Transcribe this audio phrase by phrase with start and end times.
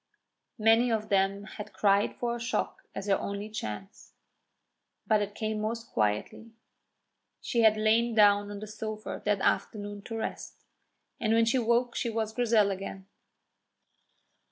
[0.57, 4.13] Many of them had cried for a shock as her only chance.
[5.05, 6.53] But it came most quietly.
[7.39, 10.65] She had lain down on the sofa that afternoon to rest,
[11.19, 13.05] and when she woke she was Grizel again.